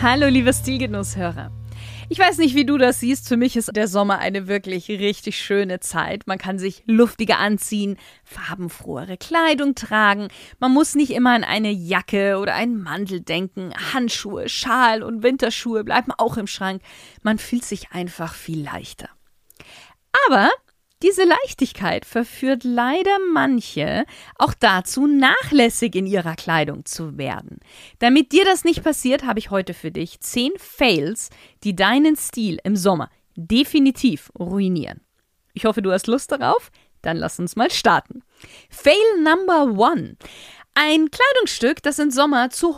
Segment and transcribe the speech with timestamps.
[0.00, 1.50] Hallo, liebe Stilgenusshörer.
[2.08, 3.26] Ich weiß nicht, wie du das siehst.
[3.26, 6.28] Für mich ist der Sommer eine wirklich richtig schöne Zeit.
[6.28, 10.28] Man kann sich luftiger anziehen, farbenfrohere Kleidung tragen.
[10.60, 13.74] Man muss nicht immer an eine Jacke oder einen Mantel denken.
[13.92, 16.80] Handschuhe, Schal und Winterschuhe bleiben auch im Schrank.
[17.24, 19.08] Man fühlt sich einfach viel leichter.
[20.28, 20.48] Aber
[21.02, 24.04] diese Leichtigkeit verführt leider manche
[24.36, 27.60] auch dazu, nachlässig in ihrer Kleidung zu werden.
[27.98, 31.30] Damit dir das nicht passiert, habe ich heute für dich 10 Fails,
[31.64, 35.00] die deinen Stil im Sommer definitiv ruinieren.
[35.54, 36.70] Ich hoffe, du hast Lust darauf.
[37.02, 38.22] Dann lass uns mal starten.
[38.68, 40.16] Fail Number One.
[40.80, 42.76] Ein Kleidungsstück, das im Sommer zu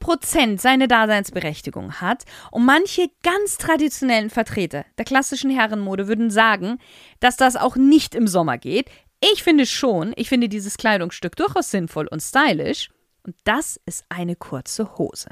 [0.00, 6.78] 100% seine Daseinsberechtigung hat und manche ganz traditionellen Vertreter der klassischen Herrenmode würden sagen,
[7.20, 8.88] dass das auch nicht im Sommer geht.
[9.34, 12.88] Ich finde schon, ich finde dieses Kleidungsstück durchaus sinnvoll und stylisch
[13.22, 15.28] und das ist eine kurze Hose.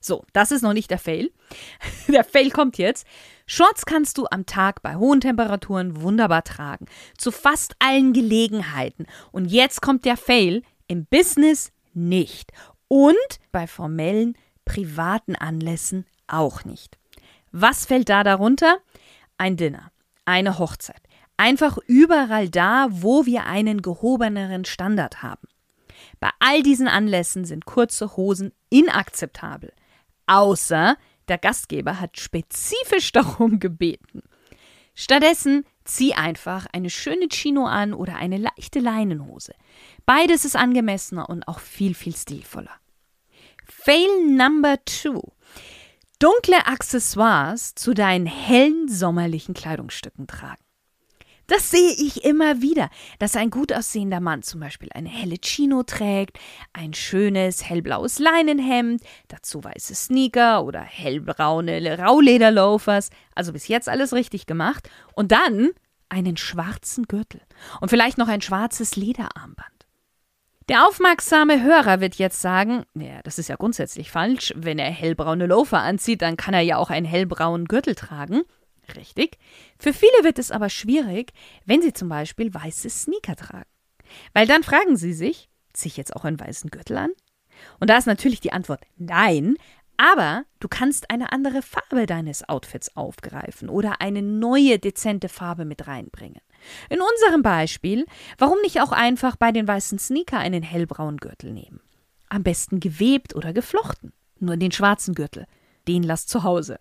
[0.00, 1.30] So, das ist noch nicht der Fail.
[2.08, 3.06] Der Fail kommt jetzt.
[3.46, 6.86] Shorts kannst du am Tag bei hohen Temperaturen wunderbar tragen.
[7.16, 9.06] Zu fast allen Gelegenheiten.
[9.30, 12.52] Und jetzt kommt der Fail im Business nicht.
[12.88, 13.14] Und
[13.52, 16.98] bei formellen, privaten Anlässen auch nicht.
[17.52, 18.78] Was fällt da darunter?
[19.38, 19.92] Ein Dinner,
[20.24, 21.00] eine Hochzeit.
[21.36, 25.48] Einfach überall da, wo wir einen gehobeneren Standard haben.
[26.18, 29.72] Bei all diesen Anlässen sind kurze Hosen inakzeptabel.
[30.26, 30.96] Außer
[31.28, 34.22] der Gastgeber hat spezifisch darum gebeten.
[34.94, 39.54] Stattdessen zieh einfach eine schöne Chino an oder eine leichte Leinenhose.
[40.06, 42.74] Beides ist angemessener und auch viel, viel stilvoller.
[43.64, 45.32] Fail Number Two.
[46.18, 50.62] Dunkle Accessoires zu deinen hellen sommerlichen Kleidungsstücken tragen.
[51.50, 55.82] Das sehe ich immer wieder, dass ein gut aussehender Mann zum Beispiel eine helle Chino
[55.82, 56.38] trägt,
[56.72, 64.46] ein schönes hellblaues Leinenhemd, dazu weiße Sneaker oder hellbraune Raulederloafers, also bis jetzt alles richtig
[64.46, 65.70] gemacht, und dann
[66.08, 67.40] einen schwarzen Gürtel
[67.80, 69.66] und vielleicht noch ein schwarzes Lederarmband.
[70.68, 75.46] Der aufmerksame Hörer wird jetzt sagen, ja, das ist ja grundsätzlich falsch, wenn er hellbraune
[75.46, 78.42] Loafer anzieht, dann kann er ja auch einen hellbraunen Gürtel tragen.
[78.96, 79.38] Richtig.
[79.78, 81.32] Für viele wird es aber schwierig,
[81.64, 83.68] wenn sie zum Beispiel weiße Sneaker tragen.
[84.32, 87.10] Weil dann fragen sie sich, ziehe ich jetzt auch einen weißen Gürtel an?
[87.78, 89.56] Und da ist natürlich die Antwort nein,
[89.96, 95.86] aber du kannst eine andere Farbe deines Outfits aufgreifen oder eine neue dezente Farbe mit
[95.86, 96.40] reinbringen.
[96.88, 98.06] In unserem Beispiel,
[98.38, 101.80] warum nicht auch einfach bei den weißen Sneaker einen hellbraunen Gürtel nehmen?
[102.30, 104.12] Am besten gewebt oder geflochten.
[104.38, 105.46] Nur den schwarzen Gürtel,
[105.86, 106.80] den lass zu Hause.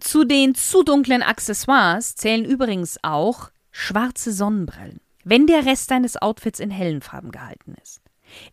[0.00, 6.60] Zu den zu dunklen Accessoires zählen übrigens auch schwarze Sonnenbrillen, wenn der Rest deines Outfits
[6.60, 8.00] in hellen Farben gehalten ist.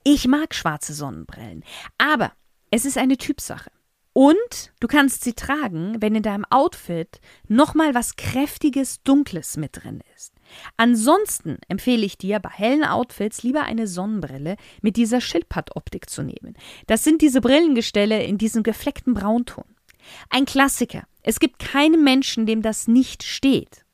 [0.04, 1.64] Ich mag schwarze Sonnenbrillen,
[1.98, 2.34] aber
[2.72, 3.72] es ist eine Typsache.
[4.14, 10.02] Und du kannst sie tragen, wenn in deinem Outfit nochmal was kräftiges, dunkles mit drin
[10.16, 10.34] ist.
[10.78, 16.58] Ansonsten empfehle ich dir, bei hellen Outfits lieber eine Sonnenbrille mit dieser Schildpattoptik zu nehmen.
[16.88, 19.64] Das sind diese Brillengestelle in diesem gefleckten Braunton.
[20.30, 21.04] Ein Klassiker.
[21.24, 23.86] Es gibt keinen Menschen, dem das nicht steht.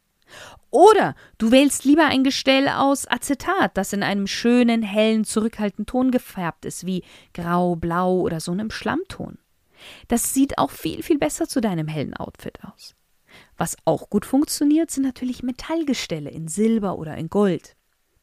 [0.70, 6.12] Oder du wählst lieber ein Gestell aus Acetat, das in einem schönen, hellen, zurückhaltenden Ton
[6.12, 7.04] gefärbt ist, wie
[7.34, 9.38] grau, blau oder so einem Schlammton.
[10.08, 12.94] Das sieht auch viel, viel besser zu deinem hellen Outfit aus.
[13.58, 17.76] Was auch gut funktioniert, sind natürlich Metallgestelle in Silber oder in Gold.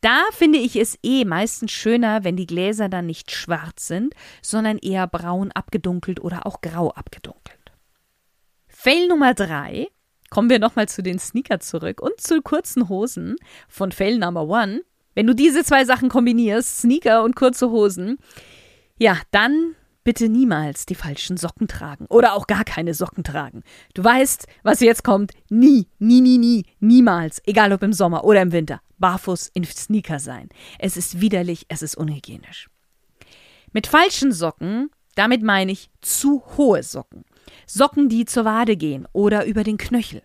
[0.02, 4.78] Da finde ich es eh meistens schöner, wenn die Gläser dann nicht schwarz sind, sondern
[4.78, 7.61] eher braun abgedunkelt oder auch grau abgedunkelt.
[8.84, 9.86] Fail Nummer drei.
[10.28, 13.36] Kommen wir nochmal zu den Sneaker zurück und zu kurzen Hosen
[13.68, 14.82] von Fail Number One.
[15.14, 18.18] Wenn du diese zwei Sachen kombinierst, Sneaker und kurze Hosen,
[18.98, 23.62] ja, dann bitte niemals die falschen Socken tragen oder auch gar keine Socken tragen.
[23.94, 25.30] Du weißt, was jetzt kommt.
[25.48, 30.18] Nie, nie, nie, nie, niemals, egal ob im Sommer oder im Winter, barfuß in Sneaker
[30.18, 30.48] sein.
[30.80, 32.68] Es ist widerlich, es ist unhygienisch.
[33.70, 37.24] Mit falschen Socken, damit meine ich zu hohe Socken.
[37.66, 40.22] Socken, die zur Wade gehen oder über den Knöchel.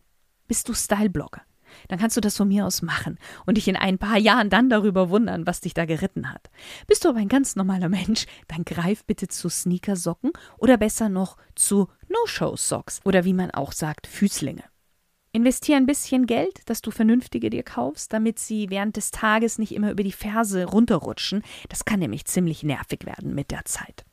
[0.48, 1.42] Bist du Styleblogger?
[1.88, 4.70] dann kannst du das von mir aus machen und dich in ein paar Jahren dann
[4.70, 6.50] darüber wundern, was dich da geritten hat.
[6.88, 11.38] Bist du aber ein ganz normaler Mensch, dann greif bitte zu Sneakersocken oder besser noch
[11.56, 14.64] zu No-Show-Socks oder wie man auch sagt, Füßlinge.
[15.34, 19.74] Investier ein bisschen Geld, dass du vernünftige dir kaufst, damit sie während des Tages nicht
[19.74, 21.44] immer über die Ferse runterrutschen.
[21.70, 24.06] Das kann nämlich ziemlich nervig werden mit der Zeit.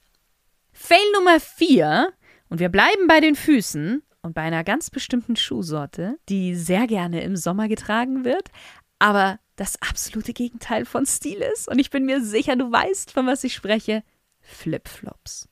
[0.73, 2.13] Fail Nummer 4,
[2.49, 7.23] und wir bleiben bei den Füßen und bei einer ganz bestimmten Schuhsorte, die sehr gerne
[7.23, 8.51] im Sommer getragen wird,
[8.99, 11.69] aber das absolute Gegenteil von Stil ist.
[11.69, 14.03] Und ich bin mir sicher, du weißt, von was ich spreche.
[14.41, 15.49] Flipflops.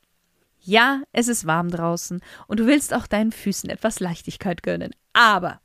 [0.58, 4.94] Ja, es ist warm draußen und du willst auch deinen Füßen etwas Leichtigkeit gönnen.
[5.12, 5.60] Aber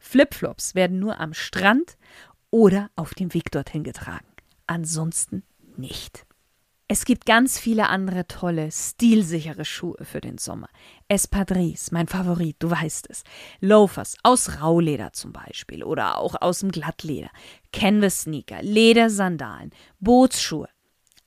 [0.00, 1.96] Flipflops werden nur am Strand
[2.50, 4.26] oder auf dem Weg dorthin getragen.
[4.66, 5.42] Ansonsten
[5.76, 6.26] nicht.
[6.94, 10.68] Es gibt ganz viele andere tolle, stilsichere Schuhe für den Sommer.
[11.08, 13.24] Espadrilles, mein Favorit, du weißt es.
[13.60, 17.30] Loafers aus Rauleder zum Beispiel oder auch aus dem Glattleder.
[17.72, 20.68] Canvas-Sneaker, Ledersandalen, Bootsschuhe.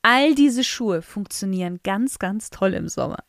[0.02, 3.24] All diese Schuhe funktionieren ganz, ganz toll im Sommer.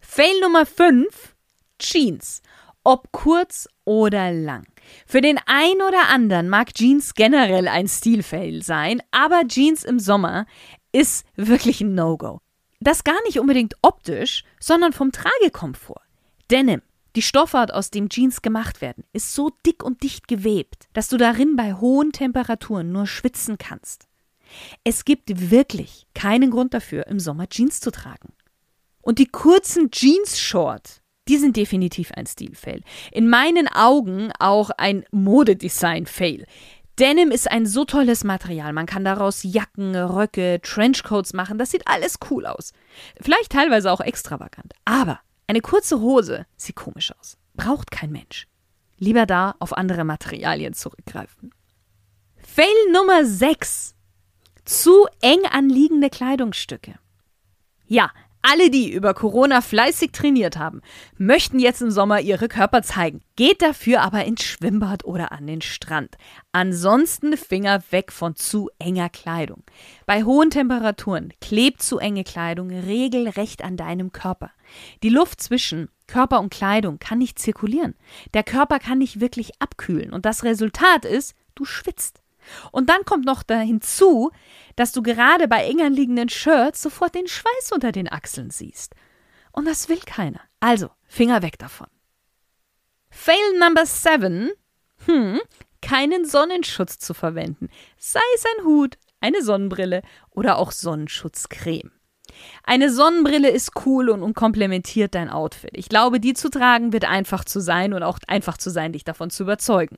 [0.00, 1.36] Fail Nummer 5:
[1.78, 2.42] Jeans.
[2.86, 4.66] Ob kurz oder lang.
[5.06, 10.44] Für den einen oder anderen mag Jeans generell ein Stilfail sein, aber Jeans im Sommer
[10.94, 12.40] ist wirklich ein No-Go.
[12.80, 16.02] Das gar nicht unbedingt optisch, sondern vom Tragekomfort.
[16.50, 16.82] Denim,
[17.16, 21.16] die Stoffart, aus dem Jeans gemacht werden, ist so dick und dicht gewebt, dass du
[21.16, 24.06] darin bei hohen Temperaturen nur schwitzen kannst.
[24.84, 28.32] Es gibt wirklich keinen Grund dafür, im Sommer Jeans zu tragen.
[29.00, 32.82] Und die kurzen Jeans-Short, die sind definitiv ein Stil-Fail.
[33.10, 36.46] In meinen Augen auch ein Modedesign-Fail.
[36.98, 38.72] Denim ist ein so tolles Material.
[38.72, 41.58] Man kann daraus Jacken, Röcke, Trenchcoats machen.
[41.58, 42.72] Das sieht alles cool aus.
[43.20, 44.74] Vielleicht teilweise auch extravagant.
[44.84, 47.36] Aber eine kurze Hose sieht komisch aus.
[47.54, 48.46] Braucht kein Mensch.
[48.96, 51.52] Lieber da auf andere Materialien zurückgreifen.
[52.36, 53.94] Fail Nummer 6.
[54.64, 56.94] Zu eng anliegende Kleidungsstücke.
[57.86, 58.10] Ja,
[58.44, 60.82] alle, die über Corona fleißig trainiert haben,
[61.16, 63.22] möchten jetzt im Sommer ihre Körper zeigen.
[63.36, 66.16] Geht dafür aber ins Schwimmbad oder an den Strand.
[66.52, 69.62] Ansonsten Finger weg von zu enger Kleidung.
[70.06, 74.50] Bei hohen Temperaturen klebt zu enge Kleidung regelrecht an deinem Körper.
[75.02, 77.94] Die Luft zwischen Körper und Kleidung kann nicht zirkulieren.
[78.34, 82.23] Der Körper kann nicht wirklich abkühlen und das Resultat ist, du schwitzt.
[82.72, 84.30] Und dann kommt noch da hinzu,
[84.76, 88.94] dass du gerade bei eng anliegenden Shirts sofort den Schweiß unter den Achseln siehst.
[89.52, 90.40] Und das will keiner.
[90.60, 91.86] Also, Finger weg davon.
[93.10, 94.50] Fail Number 7.
[95.06, 95.40] Hm,
[95.80, 97.68] keinen Sonnenschutz zu verwenden.
[97.96, 101.92] Sei es ein Hut, eine Sonnenbrille oder auch Sonnenschutzcreme.
[102.64, 105.70] Eine Sonnenbrille ist cool und, und komplementiert dein Outfit.
[105.74, 109.04] Ich glaube, die zu tragen wird einfach zu sein und auch einfach zu sein, dich
[109.04, 109.96] davon zu überzeugen.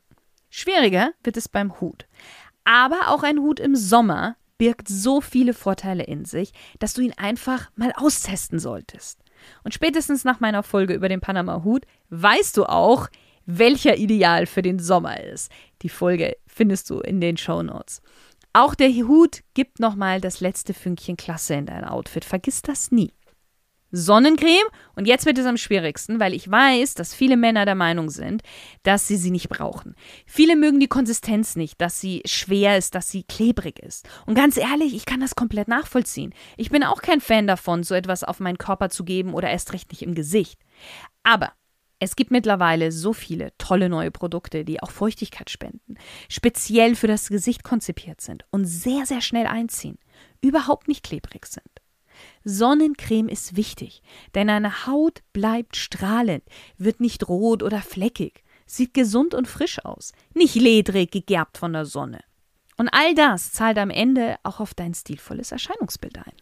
[0.50, 2.06] Schwieriger wird es beim Hut.
[2.64, 7.12] Aber auch ein Hut im Sommer birgt so viele Vorteile in sich, dass du ihn
[7.16, 9.20] einfach mal austesten solltest.
[9.64, 13.08] Und spätestens nach meiner Folge über den Panama-Hut weißt du auch,
[13.44, 15.52] welcher ideal für den Sommer ist.
[15.82, 18.02] Die Folge findest du in den Show Notes.
[18.52, 22.24] Auch der Hut gibt nochmal das letzte Fünkchen Klasse in dein Outfit.
[22.24, 23.12] Vergiss das nie.
[23.96, 24.66] Sonnencreme.
[24.94, 28.42] Und jetzt wird es am schwierigsten, weil ich weiß, dass viele Männer der Meinung sind,
[28.82, 29.94] dass sie sie nicht brauchen.
[30.26, 34.08] Viele mögen die Konsistenz nicht, dass sie schwer ist, dass sie klebrig ist.
[34.26, 36.34] Und ganz ehrlich, ich kann das komplett nachvollziehen.
[36.56, 39.72] Ich bin auch kein Fan davon, so etwas auf meinen Körper zu geben oder erst
[39.72, 40.60] recht nicht im Gesicht.
[41.22, 41.52] Aber
[41.98, 45.96] es gibt mittlerweile so viele tolle neue Produkte, die auch Feuchtigkeit spenden,
[46.28, 49.98] speziell für das Gesicht konzipiert sind und sehr, sehr schnell einziehen,
[50.42, 51.64] überhaupt nicht klebrig sind.
[52.44, 54.02] Sonnencreme ist wichtig,
[54.34, 56.44] denn eine Haut bleibt strahlend,
[56.78, 61.84] wird nicht rot oder fleckig, sieht gesund und frisch aus, nicht ledrig gegerbt von der
[61.84, 62.20] Sonne.
[62.76, 66.32] Und all das zahlt am Ende auch auf dein stilvolles Erscheinungsbild ein.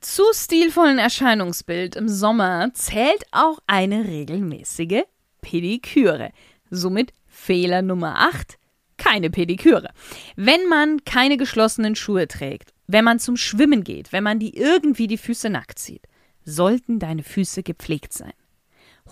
[0.00, 5.02] Zu stilvollen Erscheinungsbild im Sommer zählt auch eine regelmäßige
[5.40, 6.32] Pediküre.
[6.70, 8.58] Somit Fehler Nummer 8,
[8.96, 9.90] keine Pediküre.
[10.36, 15.06] Wenn man keine geschlossenen Schuhe trägt wenn man zum Schwimmen geht, wenn man die irgendwie
[15.06, 16.06] die Füße nackt zieht,
[16.44, 18.32] sollten deine Füße gepflegt sein.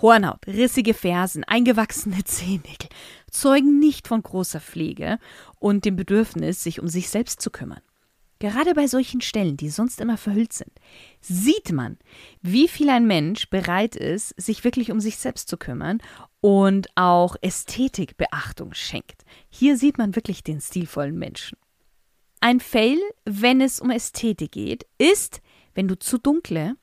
[0.01, 2.89] Hornhaut, rissige Fersen, eingewachsene Zehennägel
[3.31, 5.19] zeugen nicht von großer Pflege
[5.59, 7.81] und dem Bedürfnis, sich um sich selbst zu kümmern.
[8.39, 10.73] Gerade bei solchen Stellen, die sonst immer verhüllt sind,
[11.21, 11.99] sieht man,
[12.41, 15.99] wie viel ein Mensch bereit ist, sich wirklich um sich selbst zu kümmern
[16.41, 19.25] und auch Ästhetik Beachtung schenkt.
[19.51, 21.59] Hier sieht man wirklich den stilvollen Menschen.
[22.43, 25.43] Ein Fail, wenn es um Ästhetik geht, ist,
[25.75, 26.75] wenn du zu dunkle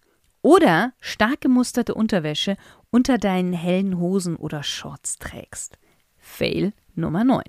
[0.43, 2.57] oder stark gemusterte Unterwäsche
[2.91, 5.79] unter deinen hellen Hosen oder Shorts trägst.
[6.19, 7.41] Fail Nummer 9.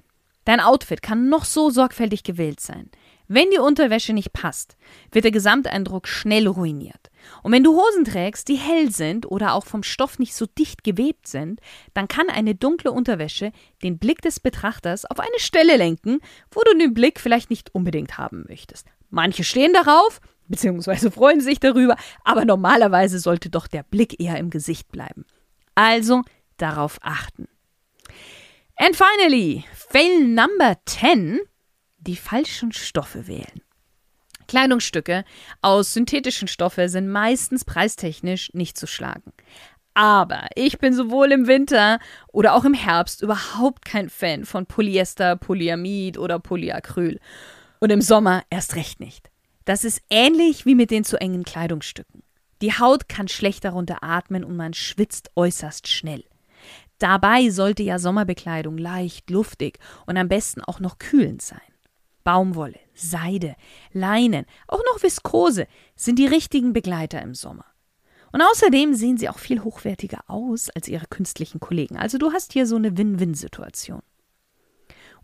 [0.47, 2.91] Dein Outfit kann noch so sorgfältig gewählt sein.
[3.31, 4.79] Wenn die Unterwäsche nicht passt,
[5.13, 7.11] wird der Gesamteindruck schnell ruiniert.
[7.43, 10.83] Und wenn du Hosen trägst, die hell sind oder auch vom Stoff nicht so dicht
[10.83, 11.61] gewebt sind,
[11.93, 16.21] dann kann eine dunkle Unterwäsche den Blick des Betrachters auf eine Stelle lenken,
[16.51, 18.87] wo du den Blick vielleicht nicht unbedingt haben möchtest.
[19.11, 24.49] Manche stehen darauf, beziehungsweise freuen sich darüber, aber normalerweise sollte doch der Blick eher im
[24.49, 25.27] Gesicht bleiben.
[25.75, 26.23] Also
[26.57, 27.47] darauf achten.
[28.77, 31.41] And finally, fail number 10
[32.09, 33.61] die falschen Stoffe wählen.
[34.49, 35.25] Kleidungsstücke
[35.61, 39.33] aus synthetischen Stoffen sind meistens preistechnisch nicht zu schlagen.
[39.93, 41.99] Aber ich bin sowohl im Winter
[42.29, 47.21] oder auch im Herbst überhaupt kein Fan von Polyester, Polyamid oder Polyacryl.
[47.79, 49.31] Und im Sommer erst recht nicht.
[49.67, 52.23] Das ist ähnlich wie mit den zu engen Kleidungsstücken.
[52.63, 56.25] Die Haut kann schlecht darunter atmen und man schwitzt äußerst schnell.
[56.99, 61.61] Dabei sollte ja Sommerbekleidung leicht, luftig und am besten auch noch kühlend sein.
[62.29, 63.57] Baumwolle, Seide,
[63.95, 65.67] Leinen, auch noch Viskose
[65.97, 67.65] sind die richtigen Begleiter im Sommer.
[68.33, 71.97] Und außerdem sehen sie auch viel hochwertiger aus als ihre künstlichen Kollegen.
[71.97, 74.03] Also du hast hier so eine Win-Win-Situation.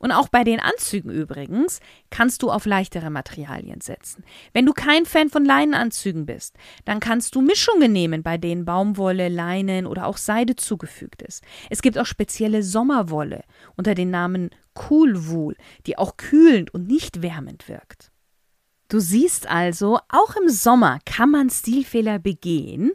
[0.04, 1.80] Und auch bei den Anzügen übrigens
[2.10, 4.22] kannst du auf leichtere Materialien setzen.
[4.52, 9.30] Wenn du kein Fan von Leinenanzügen bist, dann kannst du Mischungen nehmen, bei denen Baumwolle,
[9.30, 11.42] Leinen oder auch Seide zugefügt ist.
[11.70, 13.44] Es gibt auch spezielle Sommerwolle
[13.78, 14.50] unter dem Namen
[14.90, 15.56] Coolwool,
[15.86, 18.10] die auch kühlend und nicht wärmend wirkt.
[18.90, 22.92] Du siehst also, auch im Sommer kann man Stilfehler begehen,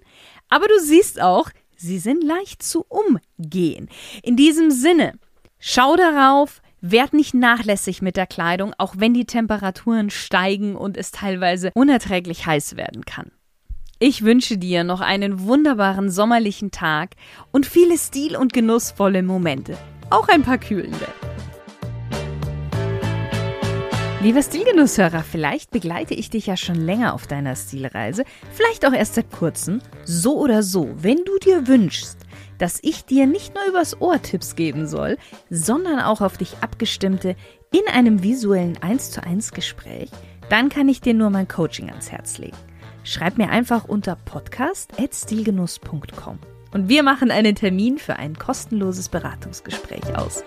[0.47, 3.89] aber du siehst auch, sie sind leicht zu umgehen.
[4.21, 5.17] In diesem Sinne,
[5.57, 11.12] schau darauf, Werd nicht nachlässig mit der Kleidung, auch wenn die Temperaturen steigen und es
[11.12, 13.31] teilweise unerträglich heiß werden kann.
[14.00, 17.15] Ich wünsche dir noch einen wunderbaren sommerlichen Tag
[17.51, 19.77] und viele stil- und genussvolle Momente.
[20.09, 21.05] Auch ein paar kühlende.
[24.21, 29.15] Lieber Stilgenusshörer, vielleicht begleite ich dich ja schon länger auf deiner Stilreise, vielleicht auch erst
[29.15, 29.81] seit kurzem.
[30.05, 32.28] So oder so, wenn du dir wünschst,
[32.59, 35.17] dass ich dir nicht nur übers Ohr Tipps geben soll,
[35.49, 37.35] sondern auch auf dich abgestimmte
[37.71, 40.11] in einem visuellen 1 zu 1 Gespräch,
[40.49, 42.57] dann kann ich dir nur mein Coaching ans Herz legen.
[43.03, 46.39] Schreib mir einfach unter podcast.stilgenuss.com
[46.71, 50.43] und wir machen einen Termin für ein kostenloses Beratungsgespräch aus.